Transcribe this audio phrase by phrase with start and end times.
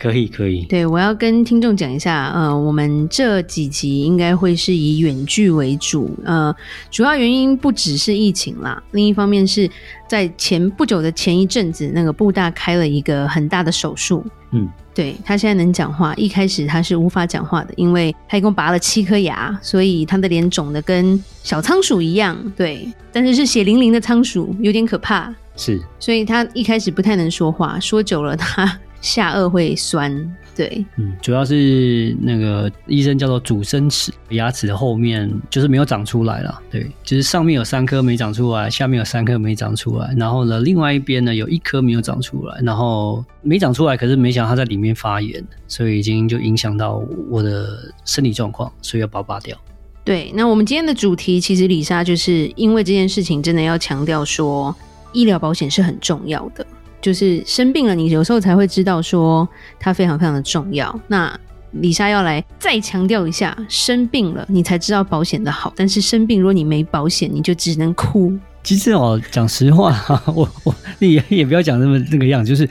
[0.00, 0.64] 可以，可以。
[0.64, 6.54] 对，我要跟听众讲一下，呃，我们这几集应该会是以远距为主，呃，
[6.90, 9.70] 主要原因不只是疫情啦，另一方面是
[10.08, 28.80] 在前不久的前一阵子，那个布大开了一个很大的手术，嗯，对，他现在能讲话，一开始他是无法讲话的，因为他一共拔了七颗牙，所以他的脸肿的跟小仓鼠一样，对，但是是血淋淋的仓鼠，有点可怕，是，所以他一开始不太能说话，说久了他。
[29.00, 49.56] 下颚会酸，对，嗯，主要是那个医生叫做主生齿，牙齿的后面就是没有长出来了，对，就是上面有三颗没长出来，下面有三颗没长出来，然后呢，另外一边呢有一颗没有长出来，然后没长出来，可是没想到它在里面发炎，所以已经就影响到我的身体状况，所以要把它拔掉。
[50.04, 54.74] 对，那我们今天的主题其实李莎就是因为这件事情，真的要强调说，
[55.12, 56.66] 医疗保险是很重要的。
[57.00, 59.48] 就是生病了，你有时候才会知道说
[59.78, 61.00] 它非常非常的重要。
[61.08, 61.38] 那
[61.72, 65.72] 李莎要来再强调一下，生病了你才知道保险的好。
[65.76, 68.36] 但是生病如果你没保险，你就只能哭。
[68.62, 72.68] 其实哦，讲实话，我我你也也不要讲那么那个样，就是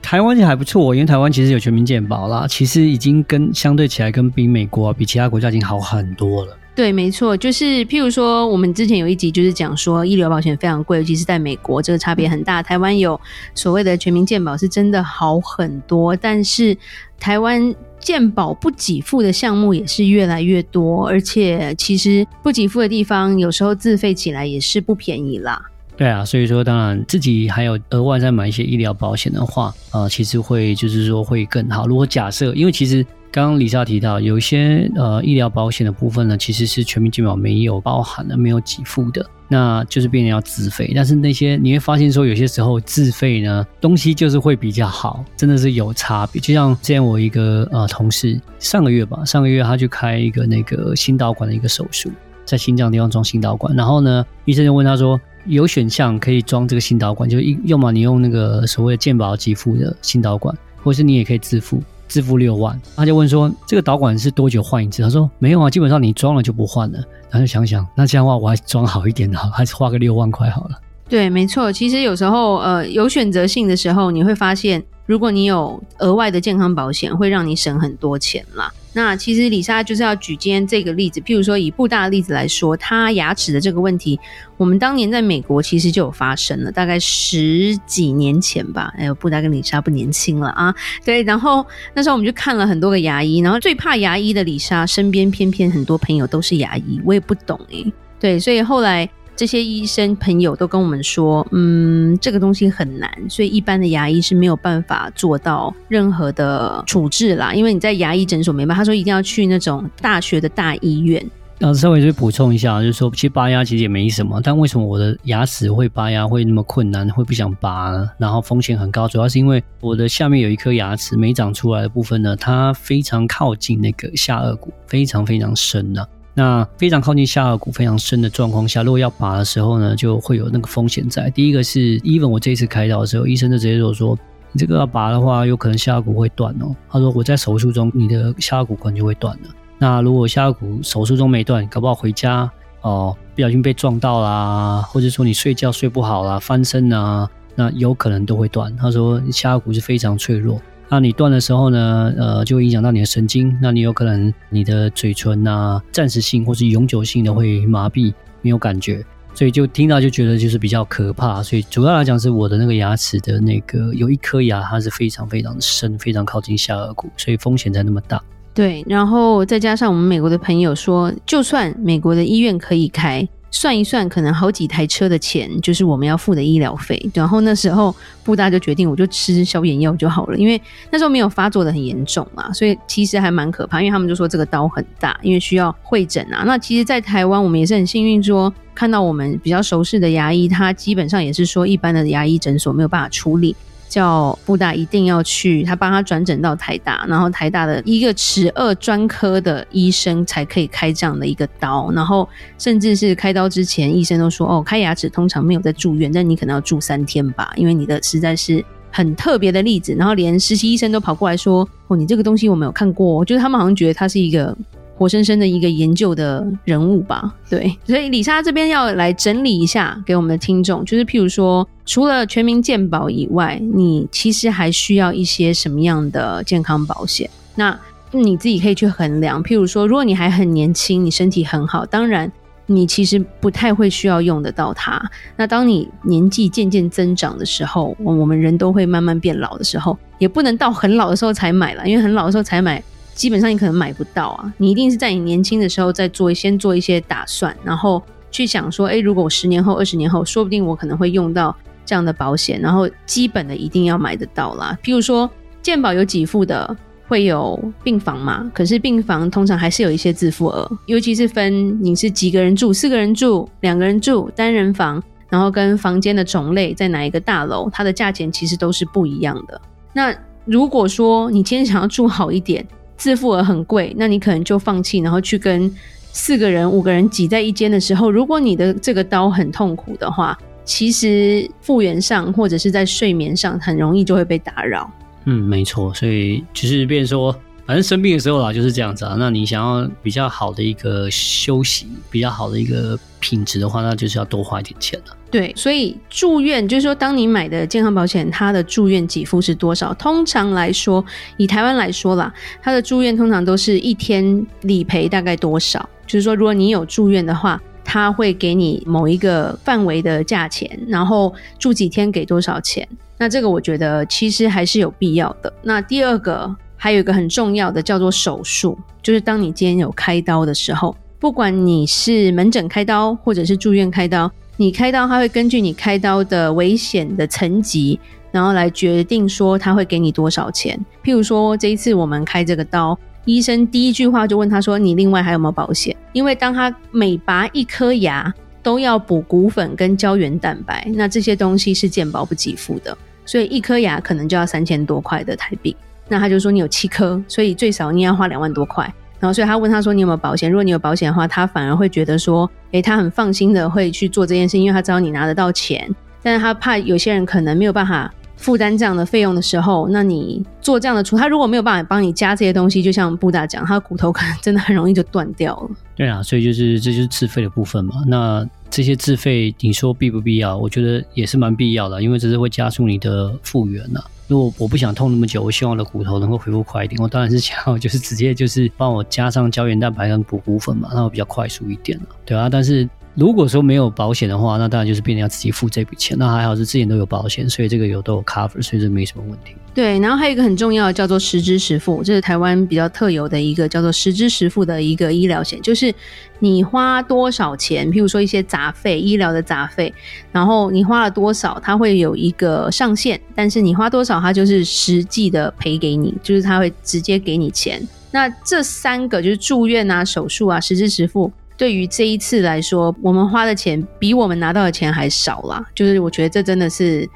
[0.00, 6.56] 台湾就还不错，因为台湾其实有全民健保啦，其实已经跟相对起来跟比美国、啊、比其他国家已经好很多了。
[6.74, 12.60] 对，没错，就是譬如说，我们之前有一集就是讲说，医疗保险非常贵，尤其是在美国，这个差别很大。
[12.60, 13.18] 台湾有
[13.54, 16.76] 所谓的全民健保，是真的好很多，但是
[17.20, 25.70] 台湾健保不给付的项目也是越来越多，而且其实不给付的地方，有时候自费起来也是不便宜啦。
[25.96, 31.86] 对啊，所以说当然自己还有额外再买一些医疗保险的话，呃，其实会就是说会更好。
[31.86, 33.04] 如果假设，因为其实。
[33.34, 40.92] 刚刚李莎提到，有一些呃医疗保险的部分呢，其实是全民健保没有包含的，没有给付的，那就是病人要自费。
[40.94, 46.40] 但是那些你会发现说，有些时候自费呢，东西就是会比较好，真的是有差别。
[46.40, 52.12] 就像之前我一个呃同事，上个月吧，上个月他去开一个那个心导管的一个手术，
[52.44, 61.82] 在心脏地方装心导管，然后呢，医生就问他说，有选项可以装这个新导管，就一要么你用那个所谓的健保给付的新导管，或是你也可以自付。
[62.06, 66.98] 自付六万，他就问说：“这个导管是多久换一次？”他说：“没有啊，基本上你装了就不换了。”
[67.30, 70.78] 然后就想想，那这样的话我还装好一点的，还是花个六万块好了。
[71.08, 71.72] 对，没错。
[71.72, 78.72] 其实有时候，呃，有选择性的时候，你会发现，如果你有额外的健康保险，会让你省很多钱啦。
[78.96, 84.18] 那其实李莎就是要举今天这个例子，譬如说以布大的例子来说，他牙齿的这个问题，
[84.56, 88.94] 我们当年在美国其实就有发生了，大概十几年前吧。
[88.96, 90.74] 哎呦，布大跟李莎不年轻了啊。
[91.04, 97.92] 对，然后那时候我们就看了很多个牙医，然后最怕牙医的李莎身边偏偏很多朋友都是牙医，我也不懂诶。
[98.20, 99.08] 对，所以后来。
[99.36, 107.52] 这些医生朋友都跟我们说，嗯，这个东西很难，所以一般的牙医是没有办法做到任何的处置啦。
[107.52, 111.24] 因为你在牙医诊所没办法，他说一定要去那种大学的大医院。
[111.56, 118.10] 然后稍微就补充一下，就是说其实拔牙其实也没什么，但为什么我的牙齿会拔牙会那么困难，会不想拔呢？
[118.18, 126.06] 然后风险很高，主要是因为我的下面有一颗牙齿没长出来的部分呢，它非常靠近那个下顎骨，非常非常深的。
[126.36, 131.30] 那非常靠近下颌骨非常深的状况下，如果要拔的时候呢，就会有那个风险在。
[131.30, 134.18] 第一个是，even 我这一次开刀的时候，医生就直接说说，
[134.50, 136.74] 你这个要拔的话，有可能下颌骨会断哦。
[136.90, 139.48] 他说我在手术中，你的下颌骨可能就会断了。
[139.78, 142.50] 那如果下颌骨手术中没断，搞不好回家
[142.80, 148.76] 哦，不小心被撞到啦，或者说你睡觉睡不好啦，翻身啊，那有可能都会断。
[148.76, 150.60] 他说下颌骨是非常脆弱。
[150.88, 158.12] 那你断的时候呢，呃，就会影响到你的神经，那你有可能你的嘴唇啊，暂时性或是永久性的会麻痹，
[158.42, 159.04] 没有感觉，
[159.34, 161.42] 所以就听到就觉得就是比较可怕。
[161.42, 168.22] 所以主要来讲是我的那个牙齿的那个有一颗牙，它是非常非常深，非常靠近下顎骨，所以风险才那么大。
[168.52, 173.26] 对，然后再加上我们美国的朋友说，就算美国的医院可以开。
[173.54, 177.00] 算一算，可能好几台车的钱就是我们要付的医疗费。
[177.14, 180.60] 然后那时候布大就决定，我就吃消炎药就好了，因为
[180.90, 183.80] 那时候没有发作的很严重嘛，所以其实还蛮可怕。
[183.80, 186.42] 因为他们就说这个刀很大，因为需要会诊啊。
[186.44, 193.54] 那其实，在台湾我们也是很幸运，说看到我们比较熟悉的牙医，他基本上也是说一般的牙医诊所没有办法处理。
[193.94, 214.56] 叫布大一定要去，他帮他转诊到台大，然后台大的一个齿二专科的医生才可以开这样的一个刀，然后甚至是开刀之前，医生都说哦，开牙齿通常没有在住院，但你可能要住三天吧，因为你的实在是很特别的例子，然后连实习医生都跑过来说哦，你这个东西我没有看过，就是他们好像觉得他是一个。
[214.96, 227.28] 活生生的一个研究的人物吧，对，所以李莎这边要来整理一下给我们的听众，就是譬如说，除了全民健保以外，你其实还需要一些什么样的健康保险？
[227.56, 227.76] 那
[228.12, 229.42] 你自己可以去衡量。
[229.42, 232.30] 譬如说，如果你还很年轻，你身体很好，当然
[232.66, 235.02] 你其实不太会需要用得到它。
[235.36, 242.80] 那当你年纪渐渐增长的时候，我们人都会慢慢变老的时候，也不能到很老的时候才买了，因为很老的时候才买。
[243.14, 251.56] 基本上你可能买不到啊，你一定是在你年轻的时候再做，先做一些打算，然后去想说，诶，如果我十年后、二十年后，说不定我可能会用到
[251.86, 254.76] 这样的保险，然后基本的一定要买得到啦。
[254.82, 255.30] 譬如说，
[255.62, 256.76] 健保有给付的
[257.06, 269.60] 会有病房嘛，可是病房通常还是有一些自付额，尤其是分你是几个人住，四个人住、两个人住、单人房，然后跟房间的种类在哪一个大楼，它的价钱其实都是不一样的。
[269.92, 270.12] 那
[270.44, 275.72] 如果说你今天想要住好一点，自付额很贵，那你可能就放弃，然后去跟
[276.12, 284.90] 四个人、五个人挤在一间的时候，如果你的这个刀很痛苦的话，其实复原上或者是在睡眠上很容易就会被打扰。
[285.24, 287.34] 嗯，没错，所以就是变说，
[287.66, 289.16] 反正生病的时候啦，就是这样子啊。
[289.18, 295.16] 那你想要比较好的一个休息，比较好的一个品质的话，那就是要多花一点钱了。
[295.30, 299.94] 对，所以住院就是说，当你买的健康保险，它的住院给付是多少？
[299.94, 301.04] 通常来说，
[301.38, 302.32] 以台湾来说啦，
[302.62, 305.88] 它的住院通常都是一天理赔大概多少？
[306.06, 312.86] 就是说，如果你有住院的话，它会给你某一个范围的价钱，然后住几天给多少钱？
[313.16, 315.52] 那这个我觉得其实还是有必要的。
[315.62, 324.30] 那第二个还有一个很重要的叫做手术，就是当你今天有开刀的时候，不管你是门诊开刀或者是住院开刀。
[324.58, 327.98] 你开刀，他会根据你开刀的危险的层级，
[328.30, 330.78] 然后来决定说他会给你多少钱。
[331.02, 338.30] 譬如说，这一次我们开这个刀，医生第一句话就问他说：“你另外还有没有保险？”因为当他每拔一颗牙
[338.62, 342.94] 都要补骨粉跟胶原蛋白，那这些东西是健保不给付的，
[343.24, 345.74] 所以一颗牙可能就要三千多块的台币。
[346.08, 348.84] 那他就说你有七颗，所以最少你要花两万多块。
[349.20, 350.50] 然后，所以他问他说：“你有没有保险？
[350.50, 355.88] 如果你有保险的话，他反而会觉得说，诶，他很放心的会去做这件事，因为他知道你拿得到钱。
[356.22, 365.70] 但是他怕有些人可能没有办法负担这样的费用的时候，那你做这样的处，他如果没有办法帮你加这些东西，就像布大讲，他的骨头可能真的很容易就断掉了。
[365.94, 368.02] 对啊，所以就是这就是自费的部分嘛。
[368.06, 370.56] 那这些自费，你说必不必要？
[370.56, 382.48] 我觉得也是蛮必要的，因为这是会加速你的复原呐。”如果我不想痛那么久，我希望我的骨头能够恢复快一点，我当然是想要就是直接就是帮我加上胶原蛋白跟补骨粉嘛，那会比较快速一点了，对啊。
[382.48, 386.16] 但是如果说没有保险的话，那当然就是病人要自己付这笔钱。
[386.18, 389.54] 那还好是之前都有保险，所以这个有都有 cover，所以这没什么问题。
[389.72, 395.92] 对，然后还有一个很重要叫做实支实付，这是台湾比较特有的一个叫做实支实付的一个医疗险，就是
[396.40, 399.92] 你花多少钱，譬如说一些杂费、医疗的杂费，
[400.32, 407.80] 然后你花了多少，它会有一个上限，但是你花多少，它就是实际的赔给你，就是它会直接给你钱。
[408.12, 417.08] 那这三个就是住院啊、手术啊、实支实付，对于这一次来说，我们花的钱比我们拿到的钱还少啦，就是我觉得这真的是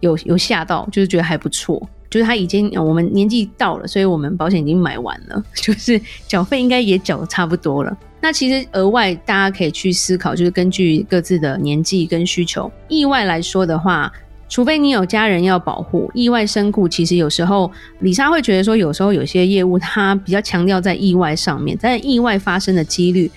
[0.00, 1.80] 有有吓到，就是觉得还不错。
[2.10, 7.96] 就是他已经我们年纪到了，所以我们保险已经买完了， 就是缴费应该也缴得差不多了。
[8.20, 14.12] 那其实额外大家可以去思考，就是根据各自的年纪跟需求，意外来说的话，
[14.48, 23.30] 除非你有家人要保护，意外身故其实有时候李莎会觉得说，有时候有些业务它比较强调在意外上面，但意外发生的几率。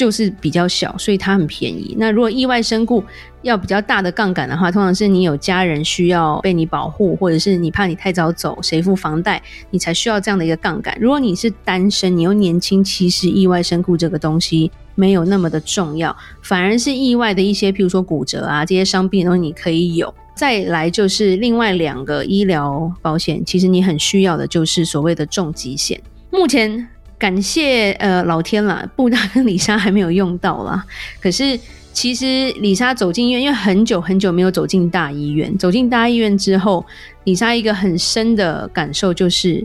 [0.00, 1.94] 就是比较小，所以它很便宜。
[1.98, 3.04] 那如果意外身故
[3.42, 10.96] 要比较大的杠杆的话，通常是你有家人需要被你保护，或者是你怕你太早走，谁付房贷，你才需要这样的一个杠杆。
[10.98, 20.14] 如果你是单身，你又年轻，其实意外身故这个东西没有那么的重要，反而是意外的一些，譬如说骨折啊这些伤病的东西你可以有。
[20.34, 26.00] 再来就是另外两个医疗保险，其实你很需要的就是所谓的重疾险。
[26.30, 26.88] 目前。
[27.20, 30.82] 感谢呃老天啦，布达跟李莎还没有用到啦。
[31.20, 31.60] 可是
[31.92, 35.56] 其实李莎走进医院，因为很久很久没有走进大医院。
[35.58, 36.84] 走进大医院之后，
[37.24, 39.62] 李莎一个很深的感受就是，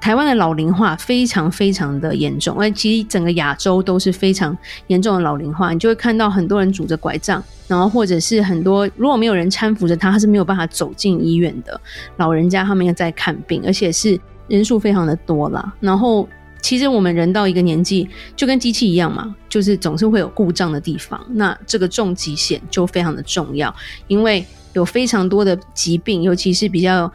[0.00, 5.74] 台湾的老龄化非常非常的严重，而其实整个亚洲都是非常严重的老龄化。
[5.74, 11.78] 你就会看到很多人拄着拐杖，然后或者是很多如果没有人搀扶着他，他是没有办法走进医院的。
[12.16, 15.74] 老人家他们要在看病，而且是人数非常的多啦。
[15.80, 16.26] 然后
[16.66, 21.24] 其实我们人到一个年纪就跟机器一样嘛，就是总是会有故障的地方。
[21.30, 23.72] 那这个重疾险就非常的重要，
[24.08, 27.12] 因为有非常多的疾病，尤其是比较。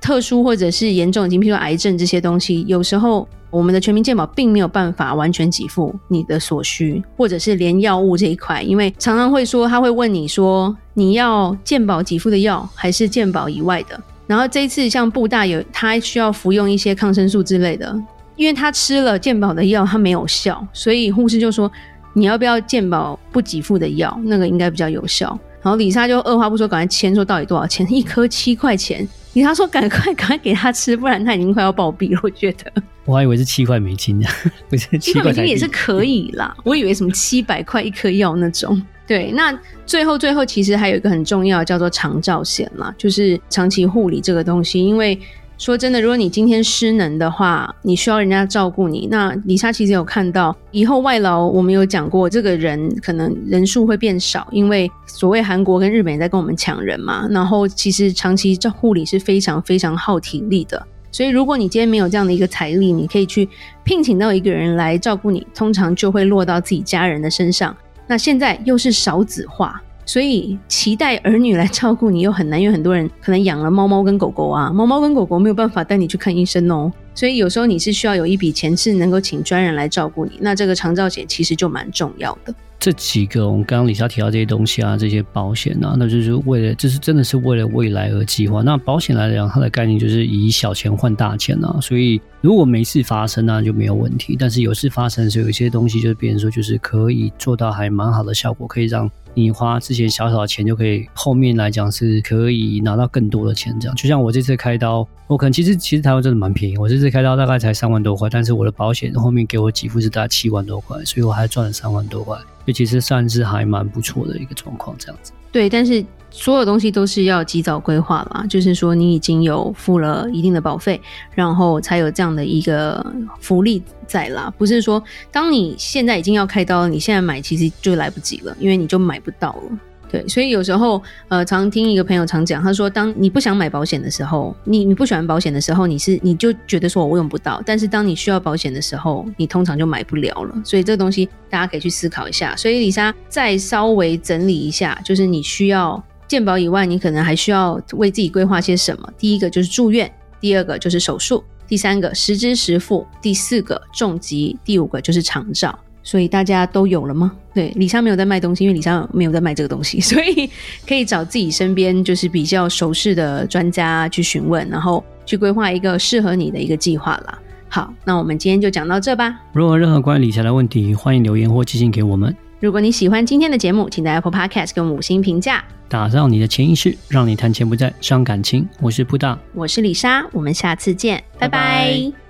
[0.00, 14.00] 特殊或者是严重的疾病，譬如癌症这些东西，有时候我们的全民健保并没有办法完全给付你的所需，或者是连药物这一块，因为常常会说他会问你说，你要健保给付的药还是健保以外的。
[14.26, 17.96] 然后这一次像布大有他需要服用一些抗生素之类的，
[18.42, 21.70] 因为他吃了健保的药，他没有效，所以护士就说
[22.12, 25.38] 你要不要健保不给付的药，那个应该比较有效。
[25.62, 27.86] 然后李莎就二话不说赶快签，说到底多少钱？
[27.94, 29.06] 一颗七块钱。
[29.34, 32.20] 李莎说赶快赶快给他吃，不然他已经快要暴毙了。
[32.24, 34.26] 我觉得，我还以为是七块美金呢，
[34.68, 36.52] 不是七块美金也是可以啦。
[36.64, 38.82] 我以为什么七百块一颗药那种。
[39.06, 39.56] 对，那
[39.86, 45.16] 最后最后其实还有一个很重要叫做长照险啦，就是长期护理这个东西，因为。
[45.62, 49.06] 说真的，如果你今天失能的话，你需要人家照顾你。
[49.08, 57.28] 那李莎其实有看到，以后外劳我们有讲过，这个人可能人数会变少，因为所谓韩国跟日本也在跟我们抢人嘛。
[57.30, 63.48] 然后其实长期照护理是非常非常耗体力的，所以如果你今天没有这样的一个财力，你可以去
[63.84, 67.72] 聘请到一个人来照顾你，通常就会落到自己家人的身上。
[68.08, 69.80] 那现在又是少子化。
[70.04, 76.92] 所以期待儿女来照顾你又很难，因为很多人可能养了猫猫跟狗狗啊，猫猫跟狗狗没有办法带你去看医生哦。
[77.14, 82.54] 所以有时候你是需要有一笔钱是能够请专人来照顾你，那这个长照险其实就蛮重要的。
[82.80, 88.60] 这几个我们刚刚李莎提到这些东西啊，这些保险啊，那就是为了，这是真的是为了未来而计划。
[88.62, 91.78] 那保险来讲，它的概念就是以小钱换大钱啊。
[91.80, 94.36] 所以如果没事发生那就没有问题。
[94.36, 99.08] 但是有事发生的时候，有一些东西就是别人说就是可以做到还蛮好的效果，可以让。
[99.34, 103.74] 你花之前小小的钱就可以，后面来讲是可以拿到更多的钱。
[103.80, 115.32] 这样，就像我这次开刀，我可能其实其实台湾真的蛮便宜，我这次开刀大概才三万多块，但是我的保险后面给我给付是大概七万多块，所以我还赚了三万多块，就其实算是还蛮不错的一个状况，这样子。
[115.50, 116.04] 对，但是。
[116.32, 121.00] 所有东西都是要及早规划啦，就是说你已经有付了一定的保费，
[121.34, 123.04] 然后才有这样的一个
[123.38, 124.52] 福利在啦。
[124.56, 129.78] 不是说当你现在已经要开刀了，你现在买其实就来不及了，因为你就买不到了。
[130.10, 140.54] 对，所以有时候呃，常听一个朋友常讲，他说，当你不想买保险的时候，你你不喜欢保险的时候，你是你就觉得说我用不到，但是当你需要保险的时候，你通常就买不了了。
[140.64, 142.54] 所以这个东西大家可以去思考一下。
[142.56, 146.02] 所以李莎再稍微整理一下，就是你需要。
[146.32, 149.06] 健保以外，你可能还需要为自己规划些什么？
[149.18, 150.10] 第一个就是住院，
[150.40, 155.78] 第二个就是手术，第三个实支实付，第四个重疾，第五个就是长照。
[156.02, 157.32] 所以大家都有了吗？
[157.52, 160.48] 对，李莎没有在卖东西，因为李莎没有在卖这个东西， 所以
[160.88, 167.38] 可以找自己身边就是比较熟识的专家去询问，然后去规划一个适合你的一个计划啦。
[167.68, 169.38] 好，那我们今天就讲到这吧。
[169.52, 172.34] 如果任何关于理财的问题，欢迎留言或寄信给我们。
[172.62, 175.64] 如果你喜欢今天的节目，请在 Apple Podcast 给我们五星评价。
[175.88, 178.68] 打造你的潜意识，让你谈钱不再伤感情。
[178.80, 181.58] 我是布大，我是李莎，我们下次见，拜拜。
[181.58, 182.21] 拜拜。